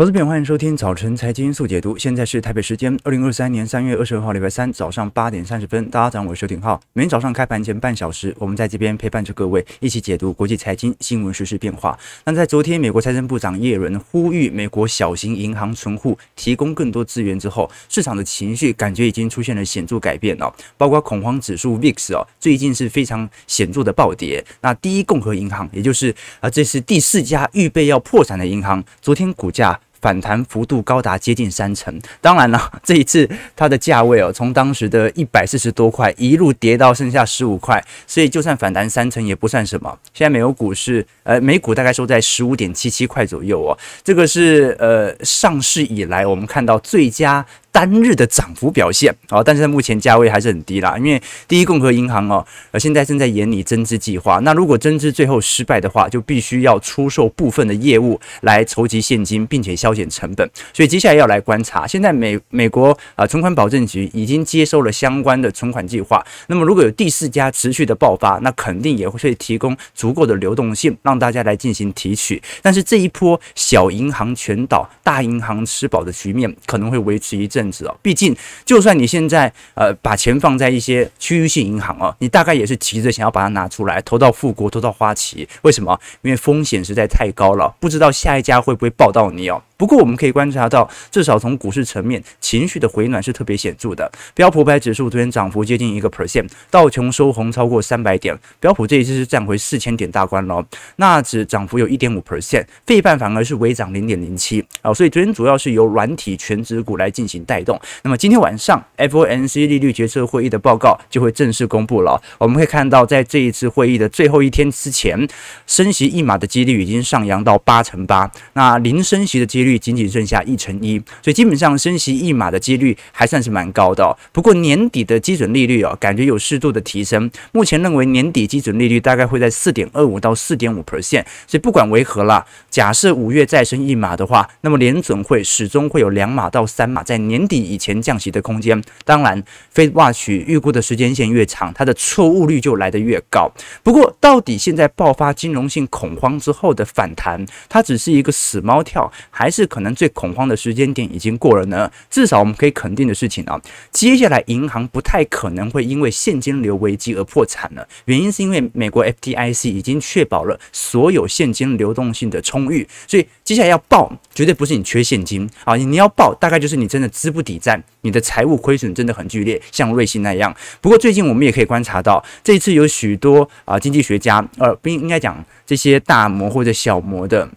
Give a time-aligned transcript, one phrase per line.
[0.00, 1.98] 投资朋友，欢迎收听早晨财经速解读。
[1.98, 5.90] 现在是台北时间二零二三年三月二十二号礼拜三早上八点三十分。
[5.90, 6.80] 大家早上好，我是邱廷浩。
[6.92, 11.98] 每天早上开盘前半小时，我们在这边陪伴着各位，一起解读国际财经新闻、时事变化。
[12.24, 20.54] 那在昨天，美国财政部长耶伦呼吁美国小型银行存户提供更多资源之后，市场的情绪感觉已经出现了显著改变了。
[20.76, 24.44] 包括恐慌指数 VIX 哦，最近是非常显著的暴跌。
[24.60, 29.76] 那第一共和银行，也就是啊，这是第四家预备要破产的银行，昨天股价。
[30.00, 39.98] 反弹幅度高达接近三成，当然了， 这一次它的价位哦，从当时的一百四十多块一路跌到剩下十五块，所以就算反弹三成也不算什么。
[40.12, 47.44] 现在美国股市，呃，美股大概收在十五点七七块左右哦，这个是呃上市以来我们看到最佳。
[47.70, 54.40] 单日的涨幅表现啊，但是目前价位还是很低啦，因为第一共和银行哦，呃，现在正在研拟增资计划。
[54.42, 60.50] 那如果增资最后失败的话，就必须要出售部分的业务来筹集现金，并且削减成本。
[60.72, 61.86] 所以接下来要来观察。
[61.86, 66.24] 现在美美国啊，存款保证局已经接收了相关的存款计划。
[66.48, 72.42] 那么如果有第四家持续的爆发，那肯定也会提供足够的流动性，让大家来进行提取。
[72.62, 77.57] 但是这一波小银行全倒、大银行吃饱的局面，可能会维持一阵。
[77.58, 85.48] 甚至哦毕竟，就算你现在呃把钱放在一些区域性银行哦，你大概也是急着想要把它拿出来投到富国、投到花旗。
[85.62, 85.98] 为什么？
[86.22, 89.60] 因为风险实在太高了，不知道下一家会不会报到你哦。
[89.76, 94.10] 不过我们可以观察到，至少从股市层面，情绪的回暖是特别显著的。
[94.34, 100.64] 标普五百指数昨天涨幅接近一个 percent，道琼收红超过三百点，标普这一次是站回四千点大关了。
[100.96, 104.92] 纳指涨幅有一点五 percent，费半反而是微涨零点零七啊。
[104.92, 107.80] 所以昨天主要是由软体全指股来进行带动。
[108.02, 112.20] 那么今天晚上 FOMC 利率决策会议的报告就会正式公布了。
[112.36, 115.26] 我们会看到，在这一次会议的最后一天之前，
[115.66, 119.78] 升息一码的几率已经上扬到八成八，那零升息的几率。
[119.78, 124.14] 仅仅剩下一成一，所以基本上升息一码的几率还算是蛮高的。
[124.32, 127.30] 不过年底的基准利率哦，感觉有适度的提升。
[127.52, 131.24] 目前认为年底基准利率大概会在四点二五到四点五 percent。
[131.46, 138.82] 所以不管为何啦，假设五月再升一码的话，那么联准会始终会有两码到三码在年年底以前降息的空间。
[139.04, 139.40] 当然
[139.72, 143.48] ，FedWatch 预估的时间线越长，它的错误率就来得越高。
[143.84, 149.68] 不过，到底现在爆发金融性恐慌之后的反弹，它只是一个死猫跳，还是？
[149.68, 151.90] 可能最恐慌的时间点已经过了呢。
[152.10, 153.60] 至少我们可以肯定的事情啊，
[153.92, 157.86] 接下来银行不太可能会因为现金流危机而破产了。
[158.06, 170.54] 原因是因为美国 FDIC 已经确保了所有现金流动性的充裕，所以接下来要爆绝对不是你缺现金啊，你要爆大概就是你真的资不抵债，你的财务亏损真的很剧烈，像瑞信那样。
[170.80, 177.48] 不过最近我们也可以观察到，这一次有许多啊经济学家，呃，不应该讲这些大摩或者小摩的。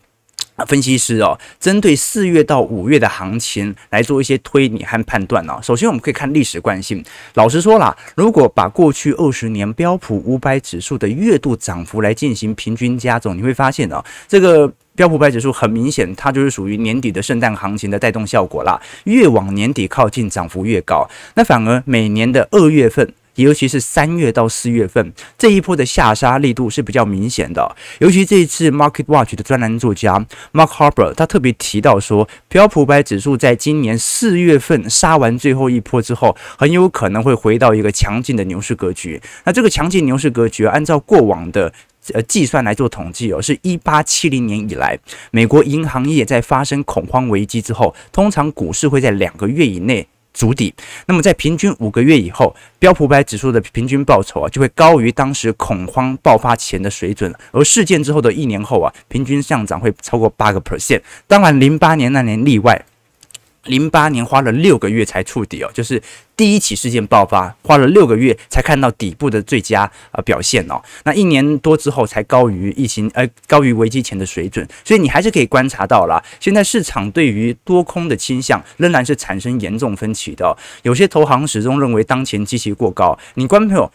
[0.67, 5.59] 分析师哦，针对四月到五月的行情来做一些推理和判断哦。
[5.63, 7.03] 首先，我们可以看历史惯性。
[7.33, 18.79] 老实说啦，如果把过去二十年标普五百指数的月度涨幅来进行平均加总，你会发现哦，这个标普五百指数很明显，它就是属于年底的圣诞行情的带动效果啦。
[19.05, 21.09] 越往年底靠近，涨幅越高。
[21.35, 23.13] 那反而每年的二月份。
[23.35, 30.19] 尤其是三月到四月份这一波的下杀力度是比较明显的，尤其这一次 Market Watch 的专栏作家
[30.51, 39.21] Mark Harper 他特别提到说，标普五百指数在今年四月份杀完最后一波之后，很有可能会回到一个强劲的牛市格局。
[39.45, 41.71] 那这个强劲牛市格局，按照过往的
[42.13, 44.97] 呃计算来做统计哦，是一八七零年以来，
[45.31, 50.07] 美国银行业在发生恐慌危机之后，通常股市会在两个月以内。
[50.33, 50.73] 筑底，
[51.07, 61.01] 那么在平均五个月以后，标普五百指数的平均报酬啊，就会高于当时恐慌爆发前的水准，而事件之后的一年后啊，平均上涨会超过八个 percent。
[61.27, 62.81] 当然，零八年那年例外。
[63.65, 66.01] 零八年花了六个月才触底哦，就是
[66.35, 70.81] 第一起事件爆发，花了六个月才看到底部的最佳呃表现哦。
[71.03, 80.57] 那一年多之后才高于疫情呃高于危机前的水准，所以你还是可以观察到啦，现在市场对于多空的倾向仍然是产生严重分歧的。
[80.83, 83.91] 有些投行始终认为当前基期过高，你观众朋友。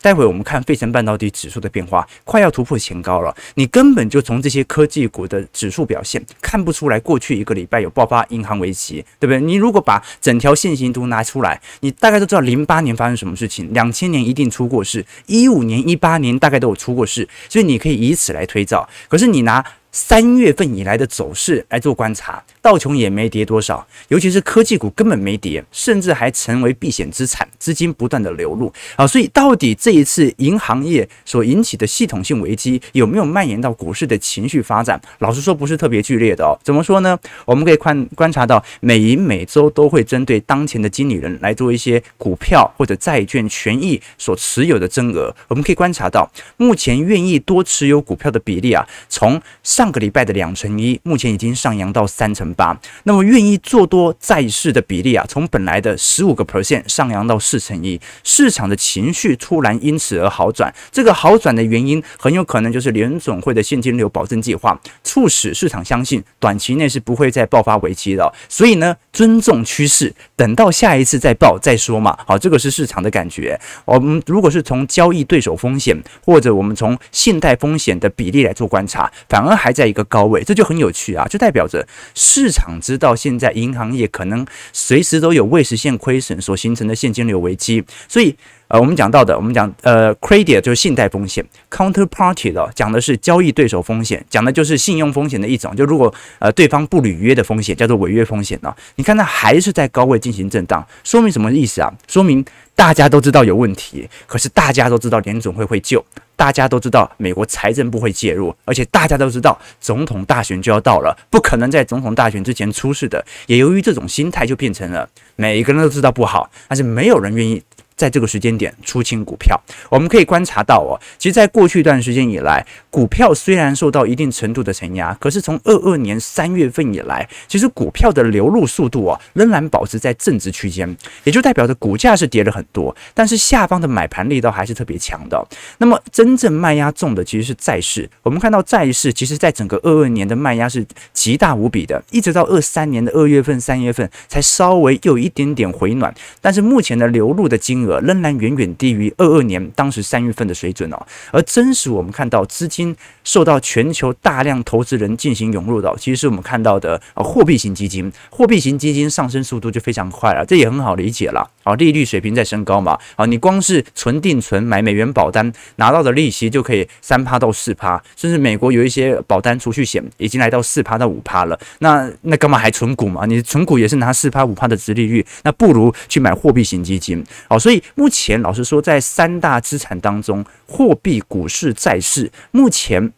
[0.00, 3.34] 待会我们看费城半导体指数的变化，快要突破前高了。
[3.54, 9.40] 你根本就从这些科技股的指数表现看不出来，过去一个礼拜有爆发银行危机，对不对？
[9.40, 18.88] 你如果把整条线形图拿出来，你大概都知道零八年发生什么事情，两千年一定出过事，一五年、一八年大概都有出过事，所以你可以以此来推造。
[19.08, 19.64] 可是你拿
[19.94, 29.06] 三月份以来的走势来做观察，道琼也没跌多少，尤其是科技股根本没跌，甚至还成为避险资产，资金不断的流入啊。
[29.06, 35.00] 所以到底这一次银行业所引起的系统性危机有没有蔓延到股市的情绪发展？
[35.20, 36.58] 老实说不是特别剧烈的哦。
[36.64, 37.16] 怎么说呢？
[37.44, 45.32] 我们可以观观察到，美银每周都会针对当前的经理人来做一些股票或者债券权益所持有的增额。
[45.46, 52.74] 我们可以观察到，目前愿意多持有股票的比例啊，从上上个礼拜的两成一，目前已经上扬到三成八。
[53.02, 58.00] 那么愿意做多债市的比例啊，从本来的十五个 percent 上扬到四成一。
[58.22, 60.74] 市场的情绪突然因此而好转。
[60.90, 68.32] 这个好转的原因很有可能就是联总会的现金流保证计划，促使市场相信短期内是不会再爆发危机的。
[68.48, 72.18] 所以呢，尊重趋势，等到下一次再报再说嘛。
[72.26, 73.60] 好，这个是市场的感觉。
[73.84, 79.74] 我们如果是从交易对手风险或者我们从信贷风险的比例来做观察，反而还。
[79.74, 81.26] 在一个高位，这就很有趣啊！
[81.26, 81.84] 就代表着
[82.14, 88.36] 市场知道现在银行业可能随时都有未实现亏损所形成的现金流危机，所以
[88.74, 95.76] 呃，我们讲到的，我们讲呃，credit 就是信贷风险，counterparty 的讲的是交易对手风险，讲的就是信用风险的一种。
[95.76, 98.74] 就如果呃对方不履约的风险，叫做违约风险呢？
[98.96, 101.94] 你看它还是在高位进行震荡，说明什么意思啊？
[102.08, 102.44] 说明
[102.74, 106.04] 大家都知道有问题，可是大家都知道联总会会救。
[106.34, 113.24] 大家都知道美国财政部会介入，而且大家都知道总统大选就要到了，不可能在总统大选之前出事的。
[113.46, 117.62] 也由于这种心态，就变成了每一个人都知道不好，但是没有人愿意。
[117.96, 119.58] 在这个时间点出清股票，
[119.88, 135.46] 我们可以观察到哦，其实，在过去一段时间以来，股票虽然受到一定程度的承压，可是从二二年三月份以来，其实股票的流入速度哦，仍然保持在正值区间，也就代表着股价是跌了很多，但是下方的买盘力道还是特别强的。
[135.78, 138.08] 那么，真正卖压重的其实是债市。
[138.22, 161.50] 我们看到债市，其实在整个二二年的卖压是极大无比的，一直到二三年的二月份、三月份才稍微有一点点回暖，但是目前的流入的金额仍然远远低于二二年当时三月份的水准哦，而真实我们看到资金受到全球大量投资人进行涌入的，其实是我们看到的啊货币型基金，货币型基金上升速度就非常快了，这也很好理解了。
[161.64, 173.26] 啊，利率水平在升高嘛啊，你光是存定存买美元保单拿到的利息就可以三趴到四趴，甚至美国有一些保单储蓄险已经来到四趴到五趴了，那那干嘛还存股嘛？
[173.26, 177.82] 你存股也是拿四趴五趴的值利率，那不如去买货币型基金哦，所以。
[177.96, 183.12] 目前，老实说，在三大资产当中，货币、股市、债市，目前。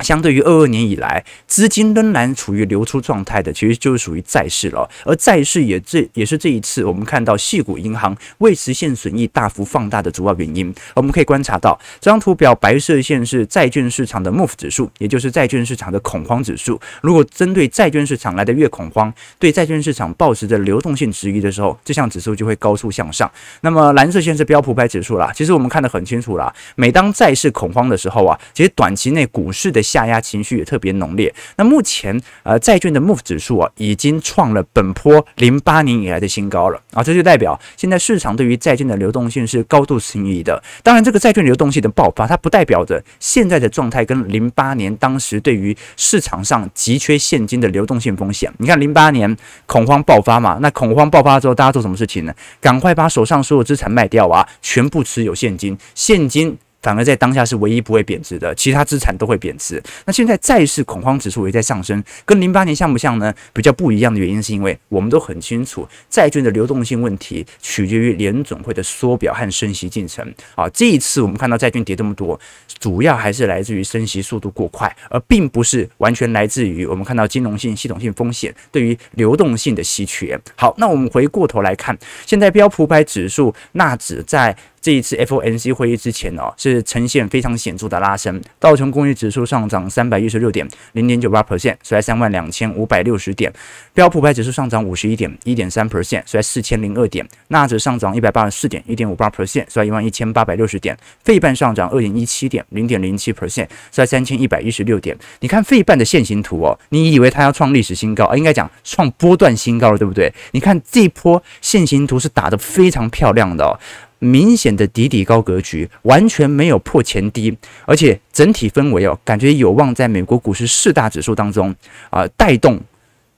[0.00, 4.88] 相对于二二年以来，资金仍然处于流出状态的，其实就是属于债市了。
[5.04, 10.74] 而债市也这也是这一次我们看到系股银行未实现损益大幅放大的主要原因。
[10.94, 16.80] 我们可以观察到这张图表，白色线是债券市场的 MOVE 指数，也就是债券市场的恐慌指数。
[17.00, 23.30] 如果针对债券市场来的越恐慌，对债券市场保持着流动性质疑的时候，这项指数就会高速向上。
[23.60, 31.32] 那么蓝色线是标普百指数啦，其实我们看得很清楚啦，每当债市恐慌的时候啊，其实短期内股市的下压情绪也特别浓烈。
[31.56, 37.02] 那目前，呃，债券的 MOVE 指数啊，已经创了本波零八年以来的新高了啊！
[37.02, 40.60] 这就代表现在市场对于债券的流动性是高度存疑的。
[40.82, 48.52] 当然，这个债券流动性的爆发，它不代表着现在的状态跟零八年当时对于市场上急缺现金的流动性风险。
[48.56, 49.36] 你看，零八年
[49.66, 52.34] 恐慌爆发嘛，那恐慌爆发之后，大家做什么事情呢？
[52.60, 56.56] 赶快把手上所有资产卖掉啊，全部持有现金，现金。
[56.84, 59.82] 反而在当下是唯一不会贬值的，其他资产都会贬值。
[60.04, 63.32] 那现在债市恐慌指数也在上升，跟零八年像不像呢？
[63.54, 70.22] 比较不一样的原因是因为我们都很清楚，债券的流动性问题取决于联准会的缩表和升息进程。
[70.54, 72.38] 啊，这一次我们看到债券跌这么多，
[72.78, 80.38] 主要还是来自于升息速度过快，而并不是完全来自于我们看到金融性、系统性风险对于流动性的稀缺。
[80.54, 84.54] 好，那我们回过头来看，现在标普百指数纳指在。
[84.84, 88.38] 这一次 FOMC 会议之前哦，是呈现非常显著的拉升。
[88.60, 93.50] 道琼工业指数上涨三百一十六点，零点九八 percent，收在三万两千五百六十点。
[93.94, 97.26] 标普百指数上涨五十一点，一点三 percent，收在四千零二点。
[97.48, 100.94] 纳指上涨一百八十四点，一点五八 percent，收在一万一千八百六十点。
[101.22, 105.16] 费半上涨二点一七点，零点零七 percent，收在三千一百一十六点。
[105.40, 108.36] 你看费半的线形图哦，你以为它要创历史新高啊？
[108.36, 110.30] 应该讲创波段新高了，对不对？
[110.50, 113.80] 你看这一波线形图是打得非常漂亮的哦。
[114.24, 121.74] 明显的底底高格局，完全没有破前低，而且整体氛围哦，感觉有望在美国股市四大指数当中
[122.10, 122.80] 啊带动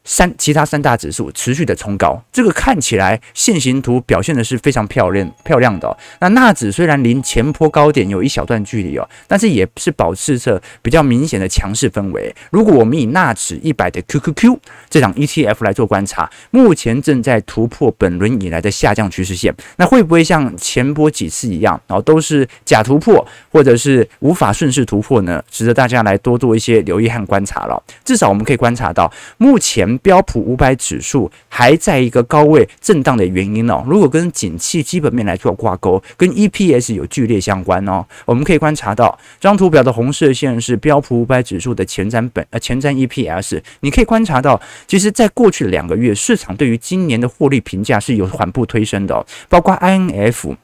[0.07, 5.95] 三其他三大指数持续的冲高，这个看起来线形图表现的是非常漂亮漂亮的。
[6.21, 12.33] 那纳指虽然离前波高点有一小段距离哦，但是也是保持着比较明显的强势氛围。
[12.51, 14.57] 如果我们以纳指一百的 QQQ
[14.89, 25.43] 这档 ETF 来做观察，目前正在突破本轮以来的下降趋势线，那会不会像前波几次一样，然后都是假突破或者是无法顺势突破呢？
[25.51, 27.83] 值得大家来多做一些留意和观察了。
[28.05, 29.96] 至少我们可以观察到，目前。
[29.99, 50.57] 标普五百指数还在一个高位震荡的原因哦，如果跟景气基本面来做挂钩，跟 EPS 有剧烈相关哦，我们可以观察到，这张图表的红色线是标普五百指数的前瞻本呃前瞻 EPS，你可以观察到，其实在过去两个月，市场对于今年的获利评价是有缓步推升的，包括 INF。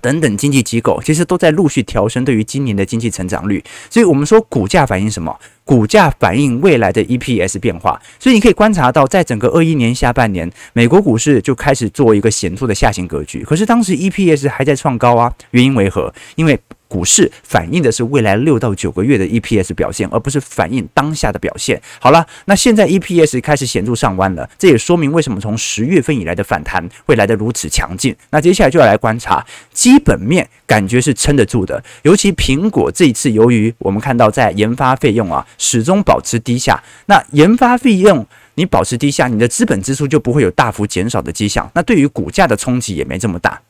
[0.00, 5.38] 等等，经济机构其实都在陆续调升对于今年的经济成长率，所以我们说股价反映什么？
[5.64, 8.00] 股价反映未来的 EPS 变化。
[8.18, 16.12] 所以你可以观察到，在整个二一年下半年，美国股市就开始做一个显著的下行格局，可是当时 EPS 还在创高啊，原因为何？
[16.34, 16.58] 因为
[16.90, 21.80] 股市反映的是未来六到九个月的 EPS 表现，而不是反映当下的表现。
[22.00, 28.14] 好了，那现在 EPS 开始显著上弯了，这也说明为什么从十月份以来的反弹会来得如此强劲。
[28.30, 31.80] 那接下来就要来观察基本面，感觉是撑得住的。
[32.02, 43.60] 尤其苹果这一次，由于我们看到在研发费用啊始终保持低下，那研发费用你保持低下，你的资本支出就不会有大幅减少的迹象，那对于股价的冲击也没这么大。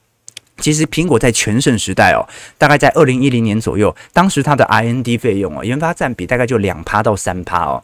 [0.61, 2.23] 其实苹果在全盛时代哦，
[2.59, 7.83] 大概在二零一零年左右，当时它的 R&D 费用哦，研发占比大概就两趴到三趴哦。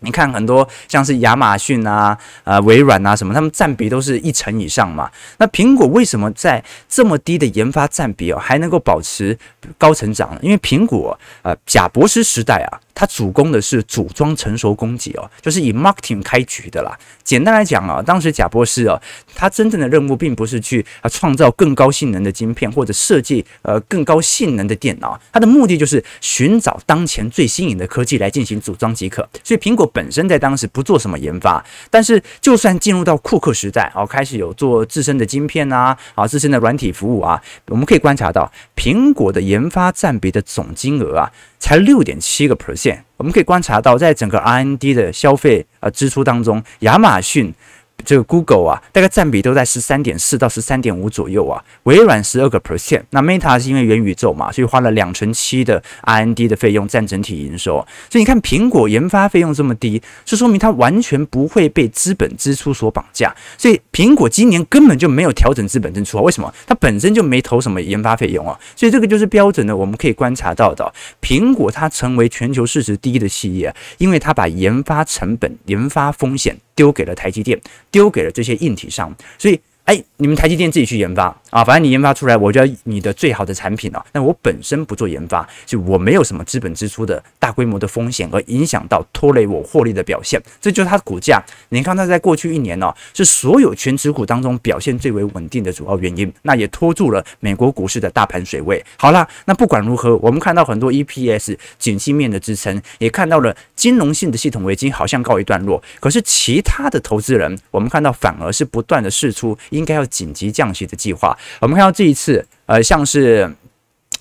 [0.00, 5.10] 你看很多像是亚马逊啊、呃微软啊什么，他们占比都是一成以上嘛。
[5.38, 9.38] 那苹果为什么在这么低的研发占比哦，还能够保持
[9.78, 10.40] 高成长呢？
[10.42, 12.80] 因为苹果呃贾博士时代啊。
[12.94, 16.96] 它主攻的是组装成熟供给哦，就是以 marketing 开局的啦。
[17.24, 19.00] 简单来讲啊，当时贾博士哦，
[19.34, 29.28] 他真正的任务并不是去啊创造更高性能的晶片或者设计呃更高性能的电脑，他的目的就是寻找当前最新颖的科技来进行组装即可。
[29.42, 41.32] 所以苹果本身在当时不做什么研发，但是就算进入到库克时代哦，开始有做自身的晶片啊，啊自身的软体服务啊，我们可以观察到苹果的研发占比的总金额啊。
[41.60, 42.83] 才六点七个 percent，
[43.16, 47.54] 我们可以观察到，在整个 R&D 的消费呃支出当中，亚马逊。
[48.04, 51.62] 这个 Google 啊，大概占比都在十三点四到十三点五左右啊。
[51.84, 57.84] 微软十二个 percent，那 Meta 是因为元宇宙嘛，所以花了两成七的 R&D 的费用占整体营收。
[58.10, 63.34] 所以你看，苹果研发费用这么低，是说明它完全不会被资本支出所绑架。
[63.58, 66.22] 所以苹果今年根本就没有调整资本支出啊。
[66.22, 66.52] 为什么？
[66.66, 68.58] 它本身就没投什么研发费用啊。
[68.76, 76.56] 所以这个就是标准的，我们可以观察到的，苹果它成为全球市值第一的企业，因为它把研发成本、研发风险。
[76.76, 77.56] 丢给了台积电，
[77.94, 79.60] 丢给了这些硬体上，所以。
[79.84, 84.02] 哎，你们台积电自己去研发啊，反正你研发出来，我就要你的最好的产品了。
[84.12, 91.42] 那我本身不做研发，就我没有什么资本支出的大规模的风险，而影响到拖累我获利的表现，这就是它的股价。
[91.68, 98.82] 你看它在过去一年呢，是所有权值股当中表现最为稳定的主要原因，那也拖住了美国股市的大盘水位。
[98.96, 105.82] 好了，那不管如何，我们看到很多 EPS 景气面的支撑，也看到了金融性的系统危机好像告一段落。
[106.00, 109.56] 可是其他的投资人，我们看到反而是不断的试出。
[109.76, 111.36] 应该要紧急降息的计划。
[111.60, 113.54] 我们看到这一次，呃，像是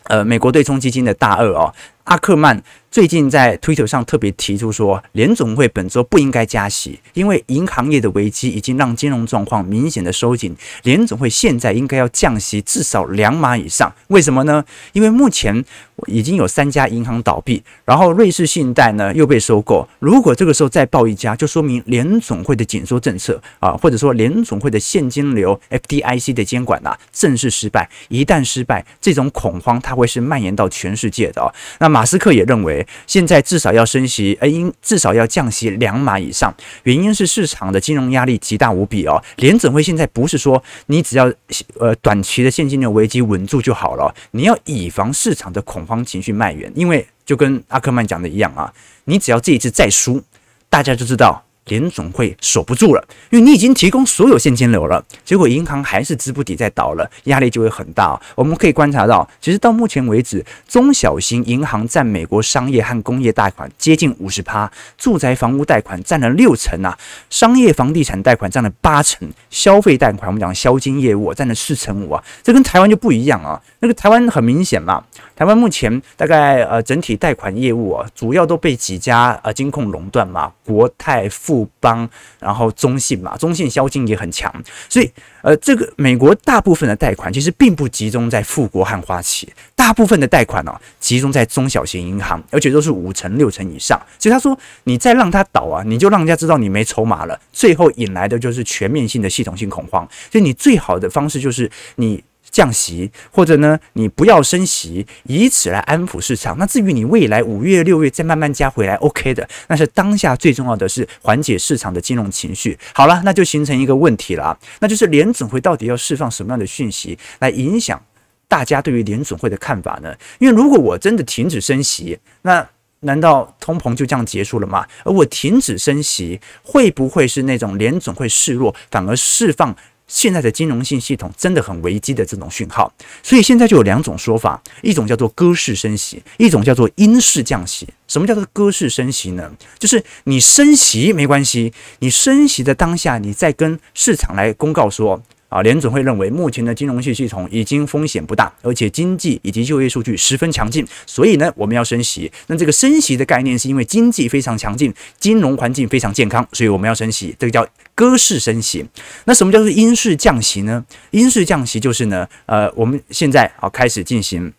[0.06, 1.74] 呃美国对冲基金的大鳄哦，
[2.06, 2.62] 阿克曼。
[2.94, 10.56] 最近在推特上特别提出说，联总会本周不应该加息，因为银行业的危机已经让金融状况明显的收紧。
[10.84, 13.92] 联总会现在应该要降息至少两码以上。
[14.10, 14.64] 为什么呢？
[14.92, 15.66] 因为目前
[16.06, 19.90] 已经有三家银行倒闭，然后瑞士信贷呢又被收购。
[19.98, 27.90] 如果这个时候再爆一家，就说明联总会的紧缩政策啊，或者说联总会的现金流 FDIC 的监管啊正式失败。
[28.10, 31.50] 一旦失败，这种恐慌它会是蔓延到全世界的哦。
[31.80, 32.83] 那马斯克也认为。
[33.08, 36.54] 现在至少要升息，呃，应至少要降息两码以上。
[36.84, 39.22] 原因是市场的金融压力极大无比哦。
[39.38, 41.32] 联准会现在不是说你只要
[41.80, 46.72] 呃短期的现金流危机稳住就好了，你要以防市场的恐慌情绪蔓延。
[46.76, 48.74] 因为就跟阿克曼讲的一样啊，
[49.06, 50.22] 你只要这一次再输，
[50.70, 51.44] 大家就知道。
[51.66, 58.20] 联总会守不住了，因为你已经提供所有现金流了，结果银行还是资不抵债倒了，压力就会很大。
[58.36, 66.98] 我们可以观察到，其实到目前为止，中小型银行占美国商业和工业贷款接近五十趴，住宅房屋贷款占了六成啊，
[67.30, 73.62] 商业房地产贷款占了八成，消费贷款我们讲销金业务占了四成五啊，这跟台湾就不一样啊。
[73.80, 75.02] 那个台湾很明显嘛，
[75.34, 81.53] 台湾目前大概呃整体贷款业务啊，主要都被几家呃金控垄断嘛，国泰富。
[81.54, 84.52] 富邦，然后中信嘛，中信消金也很强，
[84.90, 85.12] 所以
[85.44, 94.02] 呃，这个美国大部分的贷款其实并不集中在富国和花旗，大部分的贷款呢、哦、集中在中小型银行，而且都是五成六成以上。
[94.18, 100.08] 所以他说，你再让他倒啊，你就让人家知道你没筹码了，最后引来的就是全面性的系统性恐慌。
[100.32, 102.24] 所以你最好的方式就是你。
[102.54, 106.56] 降息，或者呢，你不要升息，以此来安抚市场。
[106.60, 109.46] 那至于你未来五月、六月再慢慢加回来，OK 的。
[109.68, 112.78] 但是当下最重要的是缓解市场的金融情绪。
[112.94, 118.00] 好了，那就形成一个问题了，那就是联准会到底要释放什么样的讯息来影响
[118.48, 120.16] 大家对于联准会的看法呢？
[120.38, 122.70] 因为如果我真的停止升息，那
[123.00, 124.86] 难道通膨就这样结束了吗？
[125.04, 129.76] 而我停止升息，会不会是那种联总会示弱，反而释放？
[130.14, 132.94] 现在的金融性系统真的很危机的这种讯号，
[133.24, 137.88] 所以现在就有两种说法，一种叫做鸽式升息，一种叫做鹰式降息。
[138.08, 139.52] 什么叫做鸽式升息呢？
[139.80, 145.20] 就是你升息没关系，你升息的当下，你再跟市场来公告说。
[145.54, 152.32] 啊，联准会认为目前的金融系系统已经风险不大，而且经济以及就业数据十分强劲，所以呢，我们要升息。
[152.48, 157.36] 那这个升息的概念是因为经济非常强劲，金融环境非常健康，所以我们要升息。
[157.38, 158.84] 这个叫鸽式升息。
[159.26, 160.84] 那什么叫做鹰式降息呢？
[161.12, 164.52] 鹰式降息就是呢，呃，我们现在啊开始进行。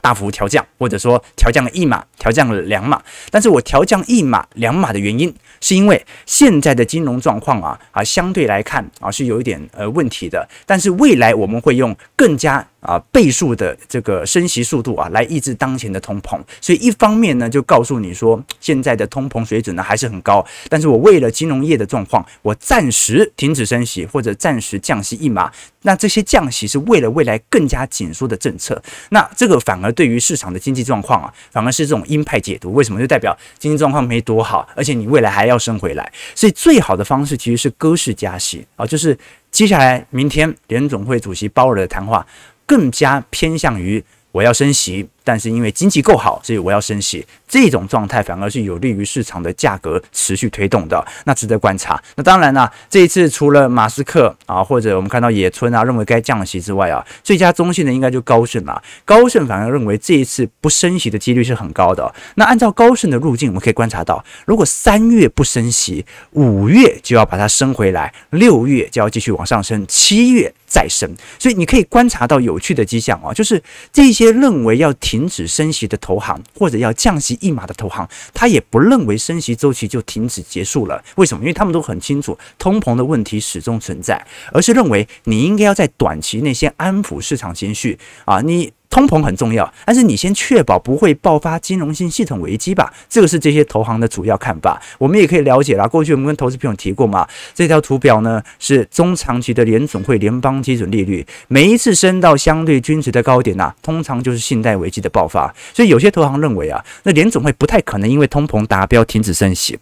[0.00, 3.00] 大幅调降，或者说调降了一码，调降了两码。
[3.30, 10.48] 但是我调降一码、两码的原因，是因为现在的金融状况啊啊相对来看啊是有一点呃问题的。
[10.66, 12.66] 但是未来我们会用更加。
[12.82, 16.36] 啊，倍数的这个升息速度啊，来抑制当前的通膨。
[16.60, 20.44] 所以一方面呢，就告诉你说，现在的通膨水准呢还是很高。
[20.68, 25.48] 但是我为了金融业的状况，我暂时停止升息或者暂时降息一码。
[25.82, 28.82] 那这些降息是为了未来更加紧缩的政策。
[29.10, 32.72] 那这个反而对于市场的经济状况啊，反而是这种鹰派解读。
[32.72, 32.98] 为什么？
[32.98, 36.12] 就代表经济状况没多好，而且你未来还要升回来。
[36.34, 39.16] 所以最好的方式其实是鸽式加息啊，就是
[39.50, 42.26] 接下来明天联总会主席鲍尔的谈话。
[42.64, 45.06] 更加偏向于我要升息。
[45.24, 52.02] 但是因为经济够好，所以我要升息，这种状态反而是有利于市场的价格持续推动的，那值得观察。
[52.16, 58.82] 那当然啦，这一次除了马斯克啊，或者我们看到野村啊认为该降息之外啊，最佳中性的应该就高盛了。
[59.04, 62.12] 高盛反而认为这一次不升息的几率是很高的。
[62.36, 71.08] 那按照高盛的路径，我们可以观察到，如果三月不升息，五月就要把它升回来，六月就要继续往上升，七月再升。
[71.38, 81.04] 所以你可以观察到有趣的迹象啊，就是这些认为要停止升息的投行，或者要降息一码的投行，他也不认为升息周期就停止结束了。
[81.16, 81.42] 为什么？
[81.42, 88.72] 因为他们都很清楚，通膨的问题始终存在，而是认为你应该要在短期内先安抚市场情绪啊，你。
[88.92, 92.92] 通膨很重要，但是你先确保不会爆发金融性系统危机吧。
[93.08, 94.78] 这个是这些投行的主要看法。
[94.98, 95.86] 我们也可以了解啦。
[95.86, 105.52] 过去我们跟投资朋友提过嘛，这条图表呢是中长期的联总会联邦基准利率，每一次升到相对均值的高点呐，通常就是信贷危机的爆发。
[105.72, 109.78] 所以有些投行认为啊，那联总会不太可能因为通膨达标停止升息。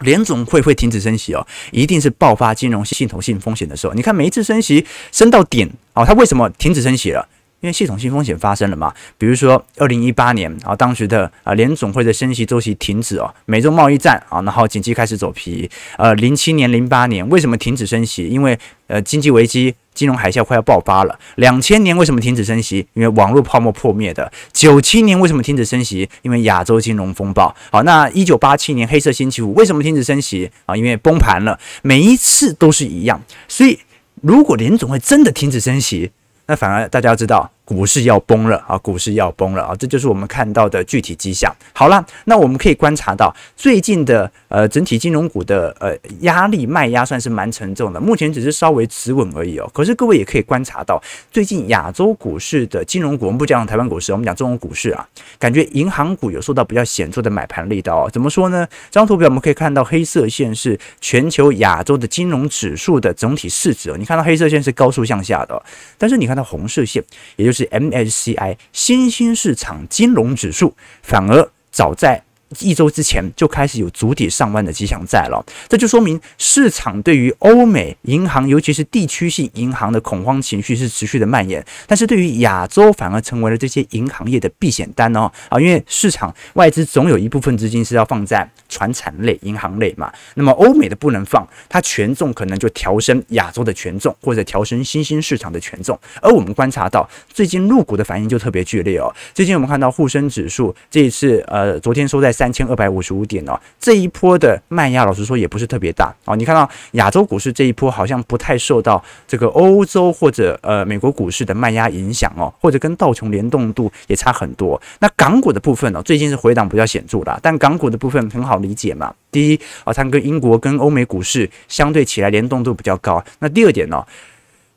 [0.00, 3.94] 联总会会停止升息哦，一定是爆发金融系统性风险的时候。
[3.94, 7.26] 你看每一次升息升到点哦，它为什么停止升息了？
[7.64, 15.70] 因为系统性风险发生了嘛，比如说二零一八年啊，当时的啊联总会的升息周期停止哦，美洲贸易战啊，然后经济开始走皮。
[15.96, 18.28] 呃，零七年、零八年为什么停止升息？
[18.28, 21.18] 因为呃经济危机、金融海啸快要爆发了。
[21.36, 22.86] 两千年为什么停止升息？
[22.92, 24.30] 因为网络泡沫破灭的。
[24.52, 26.06] 九七年为什么停止升息？
[26.20, 27.56] 因为亚洲金融风暴。
[27.70, 30.50] 好，那一九八七年黑色星期五为什么停止升息？
[30.66, 31.58] 啊，因为崩盘了。
[31.80, 33.78] 每一次都是一样，所以
[34.20, 36.10] 如果联总会真的停止升息，
[36.46, 37.50] 那反而大家要知道。
[37.64, 38.76] 股市要崩了啊！
[38.78, 39.74] 股市要崩了啊！
[39.78, 41.50] 这就是我们看到的具体迹象。
[41.72, 49.70] 好了，那我们可以观察到最近的呃整体金融股的呃压力卖压算是蛮沉重的，目前只是稍微持稳而已哦。
[49.72, 58.10] 可是各位也可以观察到，最近亚洲股市的金融股，我们不讲台湾股市，我们讲中国股市啊，感觉银行股有受到比较显著的买盘力道哦。
[58.12, 58.66] 怎么说呢？
[58.90, 63.96] 这张图表我们可以看到，黑色线是全球亚洲的金融指数的总体市值哦。
[63.98, 65.62] 你看到黑色线是高速向下的，
[65.96, 67.02] 但是你看到红色线，
[67.36, 72.23] 也就是 MSCI 新兴市场金融指数，反而早在
[72.60, 81.64] 一周之前就开始有筑底上万的迹象在了，这就说明市场对于欧美银行，尤其是地区性银行的恐慌情绪是持续的蔓延。
[81.86, 90.12] 但是对于亚洲，反而成为了这些银行业的避险单哦啊，因为市场外资总有一部分资金是要放在传产类、银行类嘛。
[90.34, 95.98] 那么欧美的不能放，它权重可能就调升亚洲的权重，或者调升新兴市场的权重。
[96.20, 99.12] 而我们观察到最近入股的反应就特别剧烈哦。
[99.32, 102.33] 最近我们看到沪深指数这一次呃，昨天收在。
[102.34, 103.58] 三千二百五十五点哦。
[103.78, 106.34] 这一波的卖压，老实说也不是特别大哦。
[106.34, 114.80] 你看到亚洲股市这一波好像不太受到这个欧洲或者呃美国股市的卖压影响哦，或者跟道琼联动度也差很多。
[114.98, 119.14] 那港股的部分呢，最近是回档比较显著的，但港股的部分很好理解嘛。
[119.30, 123.24] 第一啊，它跟英国跟欧美股市相对起来联动度比较高。
[123.38, 124.04] 那第二点呢？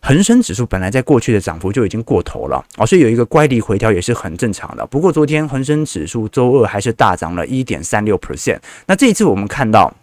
[0.07, 4.85] 恒生指数本来在过去的涨幅就已经过头了啊，所以有一个乖离回调也是很正常的。
[4.85, 8.57] 不过昨天恒生指数周二还是大涨了一点三六 percent。
[8.85, 9.93] 那这一次我们看到，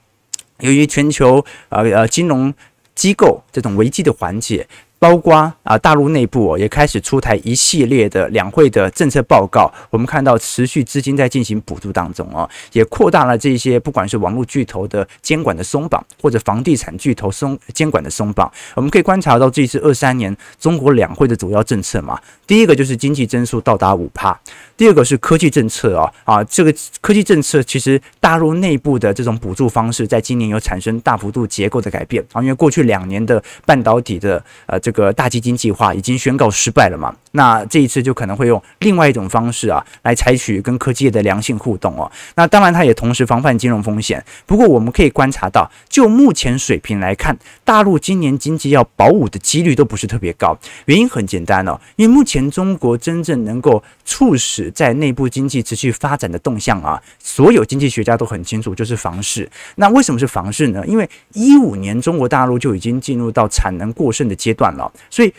[0.60, 2.52] 由于全球呃呃金融
[2.94, 4.68] 机构这种危机的缓解。
[4.98, 9.70] 包括啊，大陆内部哦也开始出台一系列的两会的政策报告。
[9.90, 18.50] 我们看到持续资金在进行补助当中哦，也扩大了这些不管是网络巨头的监管的松绑，或者房地产巨头松监管的松绑。
[18.74, 24.38] 我们可以观察到，这次二三年中国两会的主要政策嘛，第一个就是经济增速到达五趴，
[24.76, 35.14] 第二个是科技政策啊啊，这个科技政策其实大陆内部的这种补助方式，在今年有产生大幅度结构的改变啊，因为过去两年的半导体的呃这个。
[35.14, 37.14] 大基金计划已经宣告失败了嘛？
[37.30, 42.10] 那这一次就可能会用另外一种方式啊，来采取跟科技业的良性互动哦。
[42.34, 44.22] 那当然，它也同时防范金融风险。
[44.44, 50.58] 不过，我们可以观察到，就目前水平来看，大陆今年经济要保五的几率都不是特别高。
[50.86, 59.48] 原因很简单哦，因为目前中国真正能够促使在内部经济持续发展的动向啊，所有经济学家都很清楚，就是房市。
[59.76, 60.84] 那为什么是房市呢？
[60.86, 64.90] 因为一五年中国大陆就已经进入到产能过剩的阶段了。
[65.10, 65.32] 所以，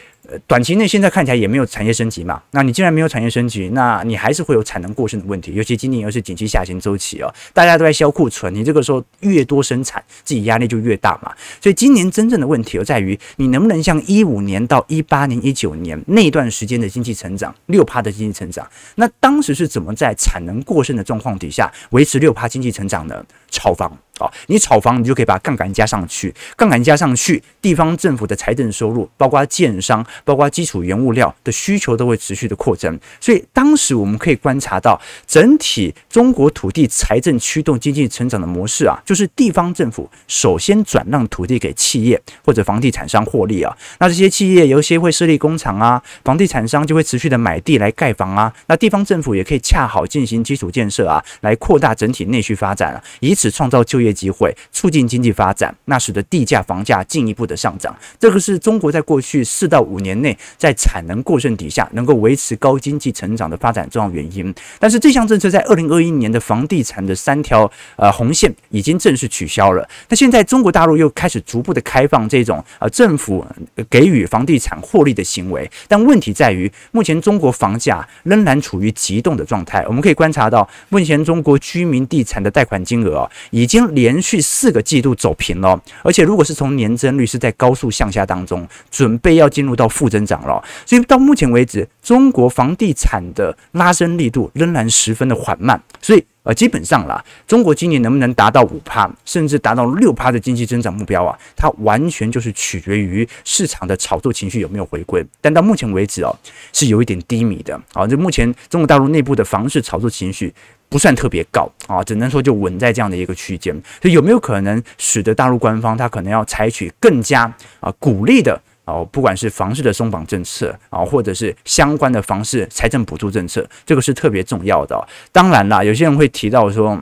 [0.47, 2.41] 短期内现在看起来也没有产业升级嘛。
[2.51, 5.53] 那你既然没有产业升级，那你还是会有产能过剩的问题。
[5.53, 11.33] 尤其今年又是景气下行周期哦，大家都在销库存，你这个时候越多生产，自己压力就越大嘛。
[11.61, 18.67] 所以今年真正的问题就在于，你能不能像一五年到一八年、一九年那段时间的经济成长六趴的经济成长？
[18.95, 23.25] 那当时是怎么在产能过剩的状况底下维持六趴经济成长呢？
[23.49, 23.97] 炒房。
[24.17, 32.97] 哦，你炒房，你就可以把杠杆加上去，杠杆加上去，地方政府的财政收入，包括建商，包括基础原物料的需求都会持续的扩增。
[33.19, 34.97] 所以当时我们可以观察到，
[35.27, 43.75] 整体中国土地财政驱动经济成长的模式啊，就是地方政府首先转让土地给企业或者房地产商获利啊。
[43.99, 48.53] 那这些企业有些会设立工厂啊，房地产商就会持续的买地来盖房啊。
[48.67, 54.05] 那地方政府也可以恰好进行基础建设啊，来扩大整体内需发展啊，以此创造就业。
[54.05, 64.53] 业机会促进经济发展，那使得地价房价进一步的上涨，这个是中国在过去四到五年内在产能过剩底下能够维持高经济成长的发展重要原因。
[64.79, 69.89] 但是这项政策在二零二一年的房地产的三条呃红线已经正式取消了。
[70.09, 73.43] 那现在中国大陆又开始逐步的开放这种呃政府
[73.89, 79.83] 给予房地产获利的行为，但问题在于目前中国房价仍然处于急冻的状态。
[79.87, 83.85] 我们可以观察到，目前中国居民地产的贷款金额已经。
[83.95, 90.61] 连续四个季度走平了，而且如果是从年增率是在高速向下当中，准备要进入到负增长了。
[90.85, 95.81] 所以到目前为止，中国房地产的拉升力度仍然十分的缓慢。
[96.01, 105.25] 所以呃，基本上啦，中国今年能不能达到五趴，甚至达到六趴的经济增长目标啊，它完全就是取决于市场的炒作情绪有没有回归。
[105.41, 106.35] 但到目前为止哦，
[106.71, 108.05] 是有一点低迷的啊。
[108.05, 110.53] 就目前中国大陆内部的房市炒作情绪。
[110.87, 113.73] 不算特别高啊，只能说就稳在这样的一个区间。
[113.99, 124.95] 所以有没有可能使得大陆官方他可能要采取更加啊鼓励的哦，不管是房市的松绑政策啊，或者是相关的房市财政补助政策，这个是特别重要的。
[125.31, 126.99] 当然啦，有些人会提到说，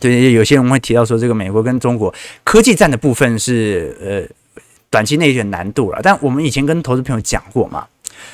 [0.00, 4.34] 对，有些人会提到说，这个美国跟中国科技战的部分是呃
[4.90, 6.00] 短期内有点难度了。
[6.02, 7.86] 但我们以前跟投资朋友讲过嘛，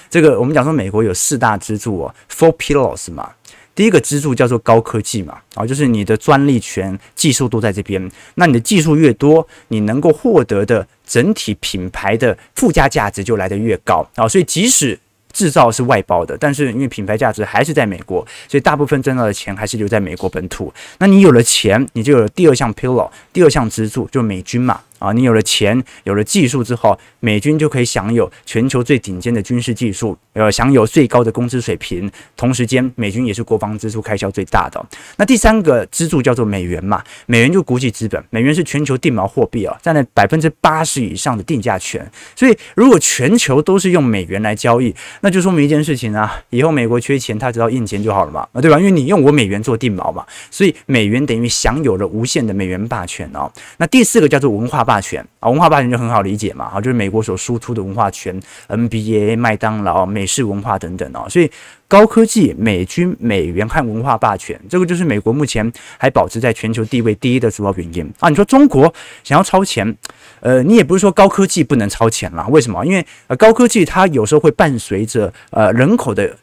[0.08, 3.30] 这个我们讲说美国有四大支柱哦，Four Pillars 嘛。
[3.78, 8.10] 第一个支柱叫做高科技嘛，啊，就是你的专利权、技术都在这边。
[8.34, 14.26] 那你的技术越多，你能够获得的整体品牌的附加价值就来得越高啊。
[14.26, 14.98] 所以即使
[15.32, 20.74] 制造是外包的，但是因为品牌价值还是在美国，所以大部分挣到的钱还是留在美国本土。
[20.98, 24.80] 那你有了钱，你就有了第二项 pillar，第二项支柱就美军嘛。
[24.98, 32.11] 啊，你有了钱，有了技术之后，美军就可以享有全球最顶尖的军事技术，呃，享有最高的工资水平。
[32.37, 34.84] 同时间，美军也是国防支出开销最大的。
[35.16, 42.04] 那第三个支柱叫做美元嘛，美元就国际资本，美元是全球定锚货币啊，占了百分之八十以上的定价权。
[42.34, 48.78] 所以，如果全球都是用美元来交易，那就说明一件事情啊，以后美国缺钱，他只要印钱就好了嘛，啊，对吧？
[48.78, 53.50] 因为你用我美元做定锚嘛，所以美元等于享有了无限的美元霸权哦。
[53.76, 54.88] 那第四个叫做文化。
[54.88, 58.35] 霸权啊，文化霸权就很好理解嘛，啊，就是美国所输出的文化权
[58.68, 61.51] ，NBA、麦当劳、美式文化等等哦，所以
[61.87, 68.31] 高科技、美军、美元和文化霸权，这个就是美国目前还保持在全球地位第一的主要原因啊。
[68.31, 69.94] 你说中国想要超前，
[70.40, 72.83] 呃，你也不是说高科技不能超前啦，为什么？
[72.87, 76.35] 因为呃，高科技它有时候会伴随着呃人口的。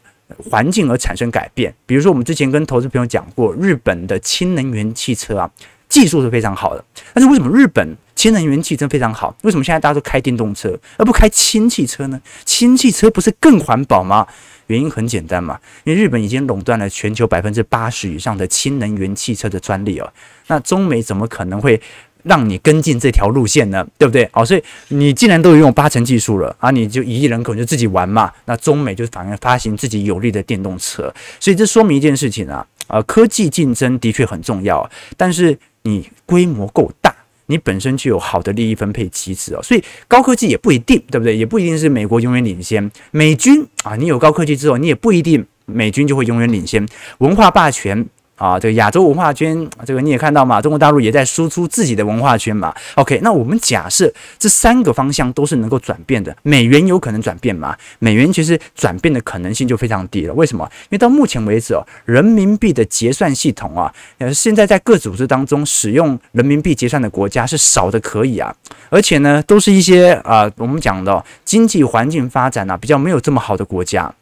[0.50, 5.48] 环境而产生改变，比如说我们之前跟投资朋友讲过，日本的氢能源汽车啊，
[5.88, 6.84] 技术是非常好的。
[7.14, 9.32] 但是为什么日本氢能源汽车非常好？
[9.42, 12.20] 为什么现在大家都开电动车而不开氢汽车呢？
[12.44, 14.26] 氢汽车不是更环保吗？
[14.66, 20.12] 原因很简单嘛，因为日本已经垄断了全球百分之八十以上的氢能源汽车的专利哦。
[20.48, 21.80] 那中美怎么可能会？
[22.22, 24.28] 让你跟进这条路线呢，对不对？
[24.32, 28.32] 好，所以你既然都拥有八成技术了啊，你就一亿人口就自己玩嘛。
[28.46, 37.14] 那中美就反而发行自己有利的电动车，所以这说明一件事情啊，呃，科技竞争的确很重要，但是你规模够大，
[37.46, 39.62] 你本身就有好的利益分配机制哦。
[39.62, 41.36] 所以高科技也不一定，对不对？
[41.36, 42.90] 也不一定是美国永远领先。
[43.10, 46.86] 美军啊，你有高科技之后，你也不一定美军就会永远领先。
[47.18, 48.06] 文化霸权。
[48.36, 52.74] 啊，这个亚洲文化圈，这个你也看到嘛，中国大陆也在输出自己的文化圈嘛。
[52.94, 57.74] OK，那我们假设这三个方向都是能够转变的，美元有可能转变吗？
[57.98, 60.34] 美元其实转变的可能性就非常低了。
[60.34, 60.64] 为什么？
[60.84, 68.54] 因为到目前为止哦，人民币的结算系统啊，呃，现在在各组织当中使用人民币结算的国家是少的可以啊，
[68.90, 74.14] 而且呢，都是一些啊，我们讲的经济环境发展啊比较没有这么好的国家。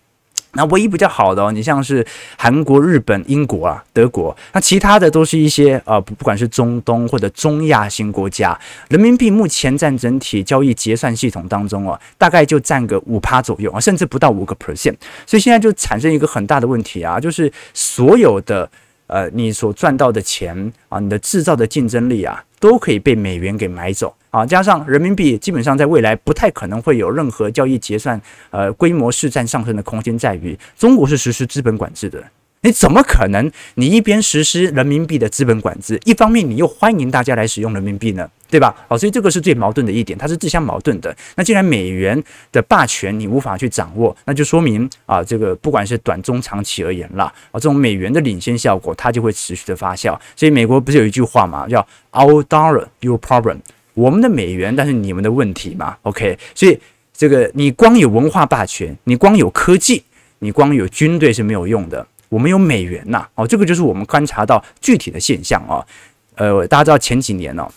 [0.54, 14.94] 那唯一比较好的哦，你像是韩国、日本、英国啊、德国，那其他的都是一些呃，不管是中东或者中亚型国家，人民币目前占整体交易结算系统当中哦，大概就占个五趴左右啊，甚至不到五个 percent，
[15.26, 18.68] 所以现在就产生一个很大的问题啊，就是所有的
[19.06, 24.14] 呃，你所赚到的钱啊，你的制造的竞争力啊，都可以被美元给买走。
[24.30, 28.18] 啊，加上人民币基本上在未来不太可能会有任何交易结算，
[28.50, 32.24] 呃，规模市占上升的空间，在于中国是实施资本管制的，
[32.64, 33.52] 你怎么可能？
[33.74, 38.26] 你一边实施人民币的资本管制，一方面你又欢迎大家来使用人民币呢？
[38.48, 38.74] 对吧？
[38.88, 41.14] 哦，所以这个是最矛盾的一点，它是自相矛盾的。
[41.36, 50.18] 那既然美元的霸权你无法去掌握，那就说明啊，这个不管是短中长期而言啦，啊，这种美元的领先效果它就会持续的发酵。
[50.34, 53.58] 所以美国不是有一句话嘛，叫 “Our dollar, your problem”。
[53.92, 56.38] 我们的美元，但是你们的问题嘛，OK？
[56.54, 56.78] 所以
[57.12, 60.02] 这个你光有文化霸权，你光有科技，
[60.38, 62.06] 你光有军队是没有用的。
[62.34, 65.86] 我们有美元呐，哦，这个就是我们观察到具体的现象哦。
[66.34, 67.68] 呃，大家知道前几年哦，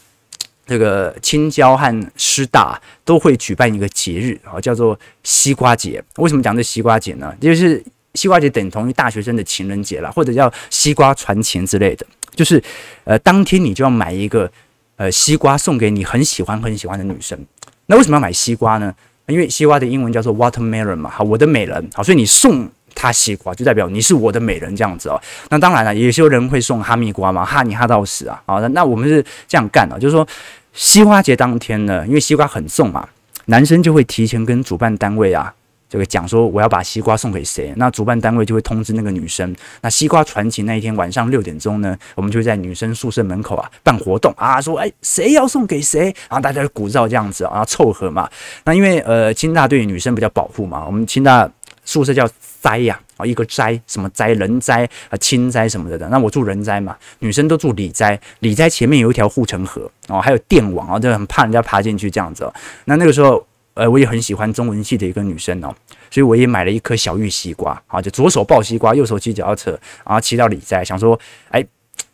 [0.65, 6.03] 这个青交和师大都会举办一个节日啊，叫做西瓜节。
[6.15, 7.31] 为什么讲这西瓜节呢？
[7.39, 7.83] 就是
[8.15, 12.03] 西瓜节等同于大学生的情人节啦，或者叫西瓜传情之类的。
[12.35, 12.61] 就是
[13.03, 14.51] 呃，当天你就要买一个。
[14.99, 17.37] 呃，西瓜送给你很喜欢很喜欢的女生，
[17.85, 18.91] 那为什么要买西瓜呢？
[19.27, 22.67] 因为西瓜的英文叫做 watermelon 嘛，好，我的美人，好，所以你送
[22.99, 25.21] 他西瓜，就代表你是我的美人这样子哦。
[25.49, 30.27] 那当然了，有些人会送哈密瓜嘛，哈你哈到死啊，好，那那我们是这样干的，就是说
[30.73, 33.07] 西瓜节当天呢，因为西瓜很重嘛，
[33.45, 35.53] 男生就会提前跟主办单位啊。
[35.89, 39.55] 这个讲说我要把西瓜送给谁，那主办单位就会通知那个女生。
[39.79, 48.29] 那西瓜传情那一天晚上六点钟呢，我们就在女生宿舍门口啊办活动啊，说哎谁要送给谁，然后大家就鼓噪这样子啊，凑合嘛。
[48.65, 51.49] 那因为呃清大对女生比较保护嘛，我们清大
[51.85, 52.27] 宿舍叫
[52.67, 56.09] 灾呀啊，一个灾什么灾人灾啊亲灾什么的的。
[56.09, 62.51] 那我住人灾嘛，女生都住里灾，里灾前面有一条护城河哦，还有电网啊，就很怕人家爬进去这样子。
[62.85, 63.45] 那那个时候。
[63.79, 65.71] 呃，我也很喜欢中文系的一个女生哦，
[66.09, 69.69] 所以我也买了一颗小玉西瓜，啊，就左手抱西瓜，右手骑脚踏车，
[70.03, 71.19] 然后骑到里在，想说，
[71.51, 71.63] 哎，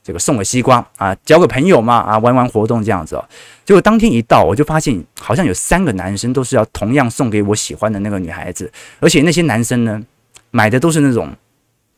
[0.03, 3.23] 这个送个西瓜啊，交个朋友嘛，啊，玩玩活动这样子哦。
[3.63, 10.03] 结果当天一到，我就发现好像有三个男生都是要同样送给我喜欢的那个女孩子，而且那些男生呢，
[10.53, 11.33] 买的都是那种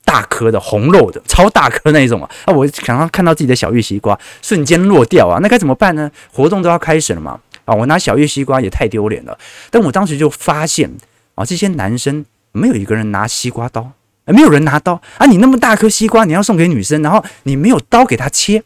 [0.06, 6.10] 大颗的红肉的，超大颗那一种啊，啊，我想要看到自己的小玉西瓜瞬间落掉啊，那该怎么办呢？
[6.32, 7.40] 活动都要开始了嘛。
[7.66, 9.38] 啊，我拿小玉西瓜也太丢脸了。
[9.70, 10.90] 但我当时就发现
[11.34, 13.92] 啊，这些男生没有一个人拿西瓜刀，
[14.26, 15.26] 没有人拿刀啊。
[15.26, 18.64] 你那么大颗西瓜，你要送给女生，然后你没有刀给她切，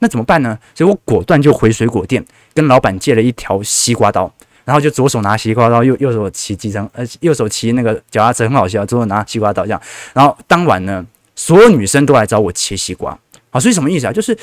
[0.00, 0.58] 那怎么办呢？
[0.74, 4.30] 所以我果断就回水果店跟老板借了一条西瓜刀，
[4.70, 9.82] 然后就左手拿西瓜刀，右右手骑机车，呃，右手骑那个脚踏车，很好笑，左手拿西瓜刀这样。
[10.14, 11.04] 然后当晚呢，
[11.34, 13.18] 所有女生都来找我切西瓜。
[13.50, 14.12] 啊，所以什么意思啊？
[14.12, 14.38] 就是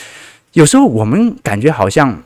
[0.52, 2.22] 有时候我们感觉好像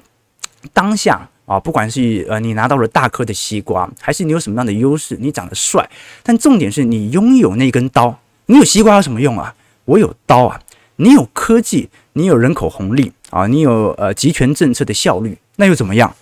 [0.73, 1.29] 当下。
[1.45, 5.87] 啊，不管是呃你拿到了大颗的西瓜，还是你有什么样的优势，你长得帅，
[6.23, 8.17] 但重点是你拥有那根刀。
[8.45, 9.53] 你有西瓜有什么用啊？
[9.85, 10.61] 我有刀啊！
[10.95, 16.15] 你有科技，你有人口红利啊，你有呃集权政策的效率，那又怎么样？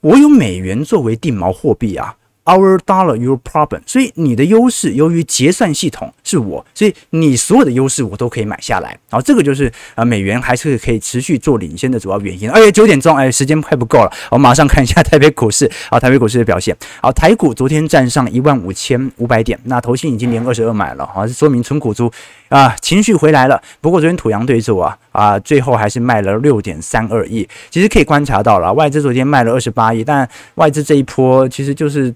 [0.00, 2.16] 我有美元作为定锚货币啊。
[2.48, 3.82] Our dollar, your problem。
[3.84, 8.88] 所以你的优势，由于结算系统是我，所以你所有的优势我都可以买下来。
[9.10, 12.48] 然后，这个就是啊，美元还是可以持续做领先的主要原因。
[12.50, 16.74] 哎，九点钟，哎，时间快不够了，我马上看一下台北股市啊，台北股市的表现。
[17.02, 22.10] 好，台股昨天站上一万五千五百点，那投信已经连二十二买了，好，说明存股族
[22.48, 23.60] 啊情绪回来了。
[23.82, 27.46] 不过昨天土洋对做啊啊，最后还是卖了六点三二亿。
[27.68, 32.14] 其实可以观察到了，外资昨天卖了二十八亿，但外资这一波其实就是。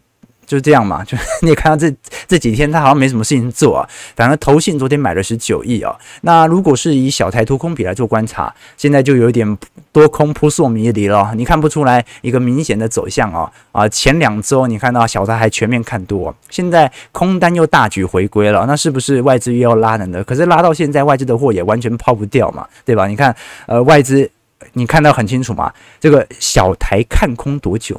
[0.52, 1.90] 就这样嘛，就 你也看到这
[2.28, 3.88] 这几天他好像没什么事情做啊。
[4.14, 5.96] 反正投信昨天买了十九亿啊。
[6.20, 9.56] 那如果是以小台突空比来做观察，现在就有一点
[9.92, 11.32] 多空扑朔迷离了。
[11.34, 13.88] 你看不出来一个明显的走向啊啊！
[13.88, 20.22] 前两周你看到小台还全面看多，现在空单又大举回归了，那是不是外资又要拉人呢？
[20.24, 23.06] 可是拉到现在，外资的货也完全抛不掉嘛，对吧？
[23.06, 23.34] 你看，
[23.66, 24.30] 呃，外资
[24.74, 27.98] 你看到很清楚嘛，这个小台看空多久，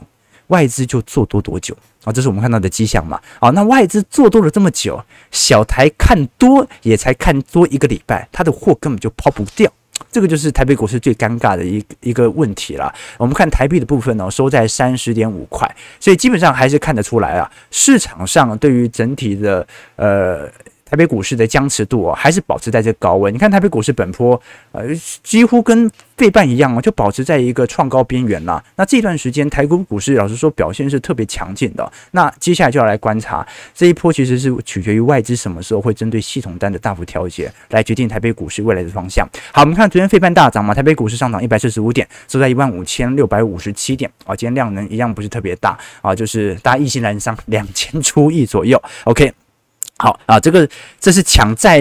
[0.53, 1.75] 外资就做多多久。
[2.05, 3.17] 啊，这是我们看到的迹象嘛？
[3.39, 9.71] 啊，那外资做多了这么久，小台看多也才看多一个礼拜，它的货根本就抛不掉，
[10.11, 12.93] 这个就是台北股市最尴尬的一一个问题了。
[13.17, 20.51] 我们看台币的部分呢，收在三十点五块，所以基本上还是看得出来啊，市场上对于整体的呃。
[20.93, 23.31] 台北股市的僵持度哦，还是保持在这高位。
[23.31, 24.39] 你看台北股市本波，
[24.73, 24.83] 呃，
[25.23, 28.63] 几乎跟费半一样哦，就保持在一个创高边缘啦。
[28.75, 31.91] 那这段时间台股股市老实说表现是特别强劲的。
[32.11, 39.27] 那接下来就要来观察这一波，其实是取决于外资什么时候会针对系统单的大幅调节来决定台北股市未来的方向。
[39.51, 44.35] 好，我们看昨天费半大涨嘛，台北股市上涨一百四十五点，收在一万五千六百五十七点啊。
[44.35, 48.79] 今天量能一样不是特别大啊，就是大家意兴阑珊，两千出亿左右。
[49.05, 49.33] OK。
[50.03, 50.67] 好啊，这个
[50.99, 51.79] 这是抢债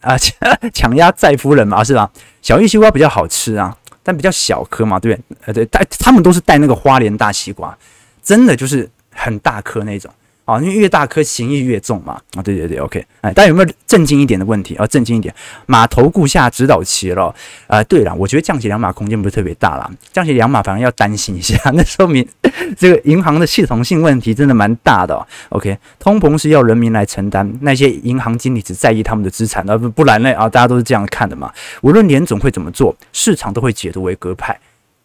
[0.00, 0.16] 啊，
[0.72, 2.08] 抢压债夫人嘛，是吧？
[2.40, 5.36] 小玉西瓜比较好吃啊，但比较小颗嘛，对不对？
[5.46, 7.76] 呃，对，带他们都是带那个花莲大西瓜，
[8.22, 10.08] 真的就是很大颗那种。
[10.46, 12.18] 啊，因为越大颗情义越重嘛。
[12.34, 13.04] 啊，对对对，OK。
[13.20, 14.86] 哎，大家有没有正经一点的问题啊？
[14.86, 15.34] 正经一点，
[15.66, 17.34] 码头顾下指导棋了。
[17.66, 19.90] 啊，对了，我觉得降息两码空间不是特别大啦。
[20.12, 22.26] 降息两码反而要担心一下， 那说明
[22.78, 25.26] 这个银行的系统性问题真的蛮大的。
[25.50, 30.32] OK，通膨是要人民来承担，那些银行经理只在意他们的资产，而不不然呢？
[30.34, 31.52] 啊，大家都是这样看的嘛。
[31.82, 34.56] 无论联总会怎么做，市场都会解读为鸽派。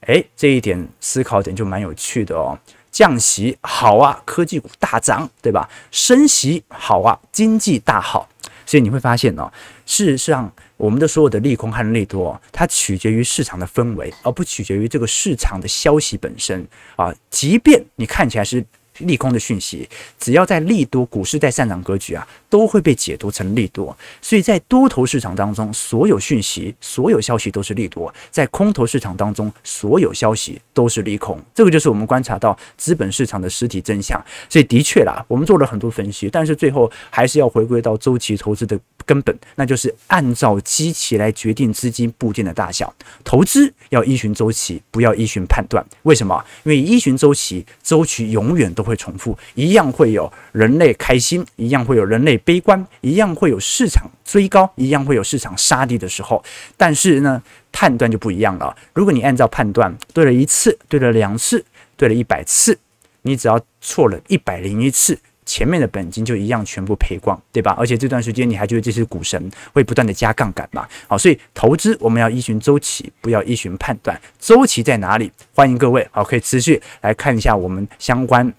[0.01, 2.57] 哎，这一点思考点就蛮有趣的哦。
[2.91, 5.69] 降息好啊，科技股大涨，对吧？
[5.91, 8.27] 升息好啊，经济大好。
[8.65, 9.51] 所以你会发现哦，
[9.85, 17.13] 事实上我们的所有的利空和利多，它取决于市场的氛围，而不取决于这个市场的消息本身啊。
[17.29, 18.65] 即便你看起来是。
[18.97, 23.97] 利空的讯息，只要在利多，股市在上涨格局啊，都会被解读成利多。
[24.21, 31.41] 所以在多头市场当中，所有讯息、所有消息都是利多；在空头市场当中，所有消息都是利空。
[31.55, 34.23] 这个就是我们观察到资本市场的实体真相。
[34.47, 42.93] 所以的确啦，我们做了很多分析，但是最后还是要回归到周期投资的根本，那就是按照基期来决定资金部件的大小。
[43.23, 45.83] 投资要依循周期，不要依循判断。
[46.03, 46.45] 为什么？
[46.65, 48.91] 因为依循周期，周期永远都会。
[48.91, 56.43] 会重复，一样会有人类开心，一样会有人类悲观，一样会有市场追高，一样会有市场杀低的时候。
[56.77, 58.75] 但是呢，判断就不一样了。
[58.93, 61.63] 如果你按照判断对了一次，对了两次，
[61.95, 62.77] 对了一百次，
[63.23, 67.75] 你只要错了一百零一次，前面的本金就一样全部赔光，对吧？
[67.77, 70.87] 而且这段时间你还觉得这是股神会不断的加杠杆嘛？
[71.07, 74.19] 好，所以投资我们要依循周期，不要依循判断。
[74.39, 75.31] 周期在哪里？
[75.53, 78.53] 欢迎各位好，可以持续来看一下我们相关。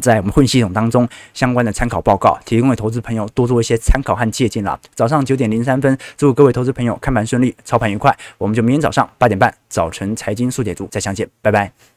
[0.00, 4.78] 在我们混系统当中相关的参考报告，提供给投资朋友多做一些参考和借鉴啦。
[4.94, 8.16] 早上九点零三分，祝各位投资朋友看盘顺利，操盘愉快。
[8.38, 11.95] 我们就明天早上八点半早晨财经速解读再相见，拜拜。